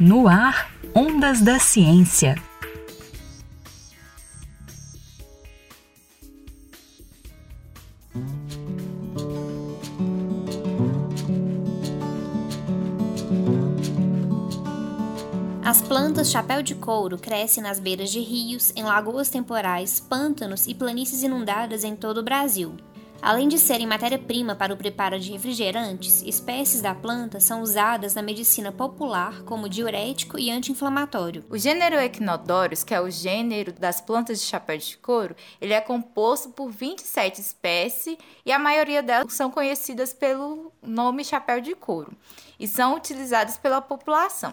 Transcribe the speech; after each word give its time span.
No 0.00 0.26
ar, 0.26 0.70
Ondas 0.94 1.42
da 1.42 1.58
Ciência. 1.58 2.34
As 15.62 15.82
plantas 15.82 16.30
chapéu 16.30 16.62
de 16.62 16.74
couro 16.74 17.18
crescem 17.18 17.62
nas 17.62 17.78
beiras 17.78 18.10
de 18.10 18.20
rios, 18.20 18.72
em 18.74 18.82
lagoas 18.82 19.28
temporais, 19.28 20.00
pântanos 20.00 20.66
e 20.66 20.74
planícies 20.74 21.22
inundadas 21.22 21.84
em 21.84 21.94
todo 21.94 22.18
o 22.18 22.22
Brasil. 22.22 22.74
Além 23.22 23.46
de 23.46 23.56
serem 23.56 23.86
matéria-prima 23.86 24.56
para 24.56 24.74
o 24.74 24.76
preparo 24.76 25.16
de 25.16 25.30
refrigerantes, 25.30 26.22
espécies 26.22 26.82
da 26.82 26.92
planta 26.92 27.38
são 27.38 27.62
usadas 27.62 28.16
na 28.16 28.20
medicina 28.20 28.72
popular 28.72 29.44
como 29.44 29.68
diurético 29.68 30.36
e 30.36 30.50
anti-inflamatório. 30.50 31.44
O 31.48 31.56
gênero 31.56 31.94
Echinodorus, 31.94 32.82
que 32.82 32.92
é 32.92 33.00
o 33.00 33.08
gênero 33.08 33.72
das 33.74 34.00
plantas 34.00 34.40
de 34.40 34.46
chapéu 34.46 34.76
de 34.76 34.96
couro, 34.96 35.36
ele 35.60 35.72
é 35.72 35.80
composto 35.80 36.48
por 36.48 36.68
27 36.68 37.40
espécies 37.40 38.18
e 38.44 38.50
a 38.50 38.58
maioria 38.58 39.00
delas 39.00 39.32
são 39.32 39.52
conhecidas 39.52 40.12
pelo 40.12 40.72
nome 40.82 41.24
chapéu 41.24 41.60
de 41.60 41.76
couro 41.76 42.16
e 42.58 42.66
são 42.66 42.96
utilizadas 42.96 43.56
pela 43.56 43.80
população. 43.80 44.52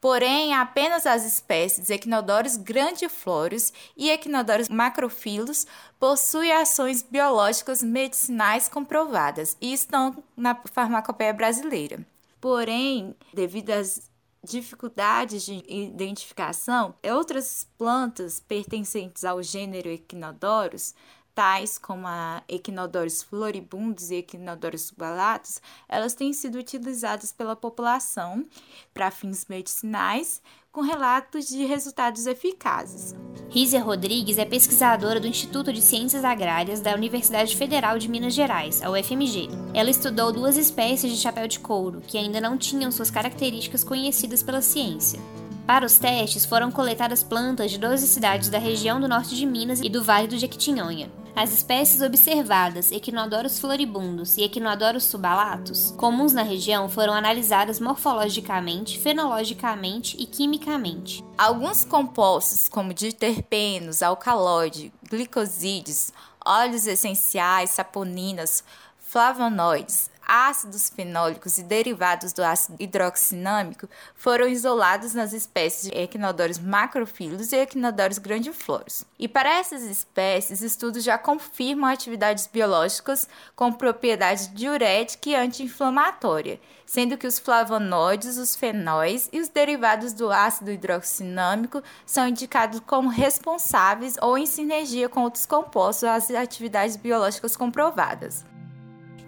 Porém, 0.00 0.54
apenas 0.54 1.06
as 1.06 1.24
espécies 1.24 1.90
Echinodorus 1.90 2.56
grandiflorus 2.56 3.72
e 3.96 4.10
Echinodorus 4.10 4.68
macrophyllus 4.68 5.66
possuem 5.98 6.52
ações 6.52 7.02
biológicas 7.02 7.82
medicinais 7.82 8.68
comprovadas 8.68 9.56
e 9.60 9.72
estão 9.72 10.22
na 10.36 10.54
farmacopeia 10.72 11.32
brasileira. 11.32 12.06
Porém, 12.40 13.16
devido 13.34 13.70
às 13.70 14.08
dificuldades 14.44 15.44
de 15.44 15.64
identificação, 15.68 16.94
outras 17.02 17.66
plantas 17.76 18.38
pertencentes 18.38 19.24
ao 19.24 19.42
gênero 19.42 19.88
Echinodorus 19.88 20.94
tais 21.38 21.78
como 21.78 22.04
a 22.04 22.42
Echinodorus 22.48 23.22
floribundus 23.22 24.10
e 24.10 24.16
Echinodorus 24.16 24.86
subalatus, 24.86 25.62
elas 25.88 26.12
têm 26.12 26.32
sido 26.32 26.58
utilizadas 26.58 27.30
pela 27.30 27.54
população 27.54 28.44
para 28.92 29.08
fins 29.12 29.46
medicinais, 29.48 30.42
com 30.72 30.80
relatos 30.80 31.46
de 31.46 31.64
resultados 31.64 32.26
eficazes. 32.26 33.14
Rízia 33.50 33.80
Rodrigues 33.80 34.36
é 34.36 34.44
pesquisadora 34.44 35.20
do 35.20 35.28
Instituto 35.28 35.72
de 35.72 35.80
Ciências 35.80 36.24
Agrárias 36.24 36.80
da 36.80 36.92
Universidade 36.92 37.56
Federal 37.56 38.00
de 38.00 38.08
Minas 38.08 38.34
Gerais, 38.34 38.82
a 38.82 38.90
UFMG. 38.90 39.48
Ela 39.72 39.90
estudou 39.90 40.32
duas 40.32 40.56
espécies 40.56 41.12
de 41.12 41.18
chapéu 41.18 41.46
de 41.46 41.60
couro 41.60 42.00
que 42.00 42.18
ainda 42.18 42.40
não 42.40 42.58
tinham 42.58 42.90
suas 42.90 43.12
características 43.12 43.84
conhecidas 43.84 44.42
pela 44.42 44.60
ciência. 44.60 45.20
Para 45.68 45.86
os 45.86 45.98
testes, 45.98 46.44
foram 46.44 46.72
coletadas 46.72 47.22
plantas 47.22 47.70
de 47.70 47.78
12 47.78 48.08
cidades 48.08 48.48
da 48.48 48.58
região 48.58 49.00
do 49.00 49.06
norte 49.06 49.36
de 49.36 49.46
Minas 49.46 49.80
e 49.80 49.88
do 49.88 50.02
Vale 50.02 50.26
do 50.26 50.36
Jequitinhonha. 50.36 51.08
As 51.40 51.52
espécies 51.52 52.02
observadas, 52.02 52.90
Echinodorus 52.90 53.60
floribundus 53.60 54.36
e 54.36 54.42
Echinodorus 54.42 55.04
subalatus, 55.04 55.92
comuns 55.92 56.32
na 56.32 56.42
região, 56.42 56.88
foram 56.88 57.14
analisadas 57.14 57.78
morfologicamente, 57.78 58.98
fenologicamente 58.98 60.16
e 60.18 60.26
quimicamente. 60.26 61.24
Alguns 61.38 61.84
compostos, 61.84 62.68
como 62.68 62.92
diterpenos, 62.92 64.02
alcaloide, 64.02 64.92
glicosídeos, 65.08 66.12
óleos 66.44 66.88
essenciais, 66.88 67.70
saponinas, 67.70 68.64
flavonoides, 68.98 70.10
ácidos 70.28 70.90
fenólicos 70.90 71.56
e 71.56 71.62
derivados 71.62 72.34
do 72.34 72.44
ácido 72.44 72.76
hidroxinâmico 72.78 73.88
foram 74.14 74.46
isolados 74.46 75.14
nas 75.14 75.32
espécies 75.32 75.90
de 75.90 75.98
Echinodorus 75.98 76.58
macrophyllus 76.58 77.50
e 77.50 77.56
Echinodorus 77.56 78.18
grandiflorus. 78.18 79.06
E 79.18 79.26
para 79.26 79.58
essas 79.58 79.82
espécies, 79.82 80.60
estudos 80.60 81.02
já 81.02 81.16
confirmam 81.16 81.90
atividades 81.90 82.46
biológicas 82.46 83.26
com 83.56 83.72
propriedade 83.72 84.48
diurética 84.48 85.30
e 85.30 85.34
anti-inflamatória, 85.34 86.60
sendo 86.84 87.16
que 87.16 87.26
os 87.26 87.38
flavonoides, 87.38 88.36
os 88.36 88.54
fenóis 88.54 89.30
e 89.32 89.40
os 89.40 89.48
derivados 89.48 90.12
do 90.12 90.30
ácido 90.30 90.70
hidroxinâmico 90.70 91.82
são 92.04 92.28
indicados 92.28 92.80
como 92.80 93.08
responsáveis 93.08 94.16
ou 94.20 94.36
em 94.36 94.44
sinergia 94.44 95.08
com 95.08 95.22
outros 95.22 95.46
compostos 95.46 96.04
às 96.04 96.30
atividades 96.30 96.96
biológicas 96.96 97.56
comprovadas. 97.56 98.44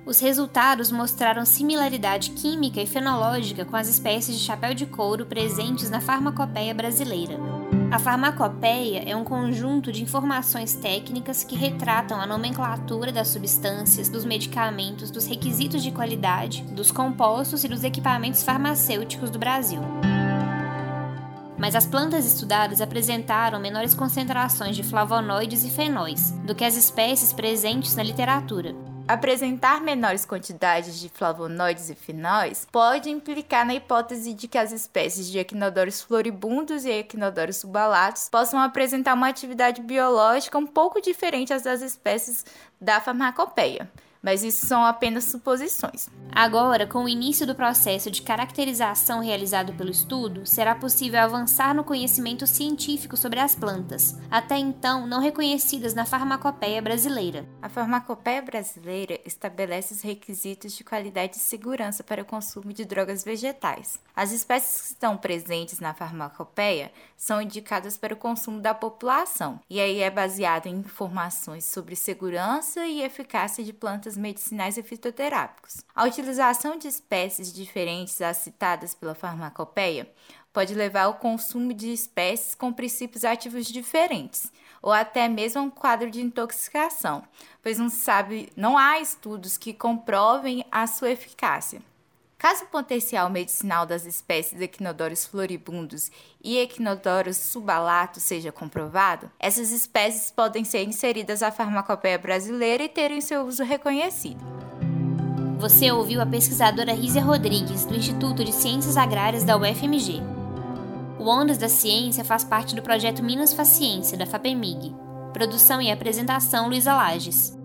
Os 0.05 0.19
resultados 0.19 0.91
mostraram 0.91 1.45
similaridade 1.45 2.31
química 2.31 2.81
e 2.81 2.87
fenológica 2.87 3.65
com 3.65 3.77
as 3.77 3.87
espécies 3.89 4.39
de 4.39 4.45
chapéu 4.45 4.75
de 4.75 4.87
couro 4.87 5.27
presentes 5.27 5.91
na 5.91 6.01
farmacopeia 6.01 6.73
brasileira. 6.73 7.39
A 7.93 7.99
farmacopeia 7.99 9.03
é 9.07 9.15
um 9.15 9.25
conjunto 9.25 9.93
de 9.93 10.03
informações 10.03 10.75
técnicas 10.75 11.45
que 11.45 11.55
retratam 11.55 12.19
a 12.19 12.27
nomenclatura 12.27 13.13
das 13.13 13.29
substâncias, 13.29 14.09
dos 14.09 14.25
medicamentos, 14.25 15.11
dos 15.11 15.27
requisitos 15.27 15.83
de 15.83 15.91
qualidade, 15.91 16.63
dos 16.63 16.91
compostos 16.91 17.63
e 17.63 17.69
dos 17.69 17.85
equipamentos 17.85 18.43
farmacêuticos 18.43 19.29
do 19.29 19.39
Brasil. 19.39 19.81
Mas 21.59 21.77
as 21.77 21.85
plantas 21.85 22.25
estudadas 22.25 22.81
apresentaram 22.81 23.61
menores 23.61 23.95
concentrações 23.95 24.75
de 24.75 24.83
flavonoides 24.83 25.63
e 25.63 25.71
fenóis 25.71 26.31
do 26.45 26.55
que 26.55 26.65
as 26.65 26.75
espécies 26.75 27.35
presentes 27.35 27.95
na 27.95 28.03
literatura, 28.03 28.75
Apresentar 29.11 29.81
menores 29.81 30.25
quantidades 30.25 31.01
de 31.01 31.09
flavonoides 31.09 31.91
e 31.91 31.97
fenóis 31.97 32.65
pode 32.71 33.11
implicar 33.11 33.67
na 33.67 33.75
hipótese 33.75 34.33
de 34.33 34.47
que 34.47 34.57
as 34.57 34.71
espécies 34.71 35.27
de 35.27 35.37
Echinodorus 35.37 36.01
floribundus 36.01 36.85
e 36.85 36.93
Echinodorus 36.93 37.57
subalatus 37.57 38.29
possam 38.29 38.61
apresentar 38.61 39.15
uma 39.15 39.27
atividade 39.27 39.83
biológica 39.83 40.57
um 40.57 40.65
pouco 40.65 41.01
diferente 41.01 41.53
das 41.59 41.83
espécies 41.83 42.47
da 42.81 43.01
farmacopeia 43.01 43.91
mas 44.23 44.43
isso 44.43 44.67
são 44.67 44.85
apenas 44.85 45.25
suposições. 45.25 46.09
Agora, 46.33 46.87
com 46.87 47.05
o 47.05 47.09
início 47.09 47.47
do 47.47 47.55
processo 47.55 48.11
de 48.11 48.23
caracterização 48.23 49.21
realizado 49.21 49.73
pelo 49.73 49.91
estudo, 49.91 50.47
será 50.47 50.75
possível 50.75 51.21
avançar 51.21 51.75
no 51.75 51.83
conhecimento 51.83 52.47
científico 52.47 53.17
sobre 53.17 53.41
as 53.41 53.55
plantas, 53.55 54.17
até 54.31 54.57
então 54.57 55.07
não 55.07 55.21
reconhecidas 55.21 55.95
na 55.95 56.05
farmacopeia 56.05 56.81
brasileira. 56.81 57.49
A 57.61 57.69
farmacopeia 57.69 58.43
brasileira 58.43 59.19
estabelece 59.25 59.95
os 59.95 60.03
requisitos 60.03 60.77
de 60.77 60.85
qualidade 60.85 61.37
e 61.37 61.41
segurança 61.41 62.05
para 62.05 62.23
o 62.23 62.27
consumo 62.27 62.73
de 62.73 62.85
drogas 62.85 63.25
vegetais. 63.25 63.99
As 64.15 64.33
espécies 64.33 64.81
que 64.81 64.87
estão 64.89 65.17
presentes 65.17 65.81
na 65.81 65.95
farmacopeia 65.95 66.93
são 67.17 67.43
indicadas 67.43 67.97
para 67.97 68.15
o 68.15 68.17
consumo 68.17 68.61
da 68.61 68.75
população, 68.75 69.61
e 69.69 69.81
aí 69.81 70.01
é 70.01 70.11
baseado 70.11 70.67
em 70.67 70.77
informações 70.77 71.65
sobre 71.65 71.97
segurança 71.97 72.87
e 72.87 73.03
eficácia 73.03 73.65
de 73.65 73.73
plantas 73.73 74.10
medicinais 74.17 74.77
e 74.77 74.83
fitoterápicos. 74.83 75.79
A 75.95 76.05
utilização 76.05 76.77
de 76.77 76.89
espécies 76.89 77.53
diferentes 77.53 78.21
às 78.21 78.39
citadas 78.39 78.95
pela 78.95 79.15
farmacopeia 79.15 80.11
pode 80.53 80.75
levar 80.75 81.03
ao 81.03 81.15
consumo 81.15 81.73
de 81.73 81.93
espécies 81.93 82.55
com 82.55 82.73
princípios 82.73 83.25
ativos 83.25 83.67
diferentes, 83.67 84.53
ou 84.83 84.93
até 84.93 85.29
mesmo 85.29 85.61
a 85.61 85.65
um 85.65 85.71
quadro 85.71 86.11
de 86.11 86.21
intoxicação, 86.21 87.23
pois 87.63 87.79
não 87.79 87.89
sabe, 87.89 88.51
não 88.57 88.77
há 88.77 89.01
estudos 89.01 89.57
que 89.57 89.73
comprovem 89.73 90.65
a 90.71 90.87
sua 90.87 91.11
eficácia. 91.11 91.83
Caso 92.41 92.65
o 92.65 92.69
potencial 92.69 93.29
medicinal 93.29 93.85
das 93.85 94.07
espécies 94.07 94.59
Echinodorus 94.59 95.27
floribundus 95.27 96.11
e 96.43 96.57
Echinodorus 96.57 97.37
subalatus 97.37 98.23
seja 98.23 98.51
comprovado, 98.51 99.31
essas 99.39 99.71
espécies 99.71 100.31
podem 100.31 100.65
ser 100.65 100.85
inseridas 100.85 101.43
à 101.43 101.53
farmacopeia 101.53 102.17
brasileira 102.17 102.83
e 102.83 102.89
terem 102.89 103.21
seu 103.21 103.43
uso 103.43 103.63
reconhecido. 103.63 104.41
Você 105.59 105.93
ouviu 105.93 106.23
a 106.23 106.25
pesquisadora 106.25 106.95
Rízia 106.95 107.21
Rodrigues, 107.21 107.85
do 107.85 107.95
Instituto 107.95 108.43
de 108.43 108.55
Ciências 108.55 108.97
Agrárias 108.97 109.45
da 109.45 109.59
UFMG. 109.59 110.23
O 111.19 111.29
Ondas 111.29 111.59
da 111.59 111.69
Ciência 111.69 112.25
faz 112.25 112.43
parte 112.43 112.75
do 112.75 112.81
projeto 112.81 113.23
Minas 113.23 113.53
Faciência, 113.53 114.17
da 114.17 114.25
FAPEMIG. 114.25 114.97
Produção 115.35 115.83
e 115.83 115.93
apresentação 115.93 116.69
Luísa 116.69 116.95
Lages. 116.95 117.60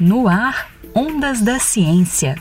No 0.00 0.28
ar, 0.28 0.70
Ondas 0.94 1.40
da 1.40 1.58
Ciência. 1.58 2.36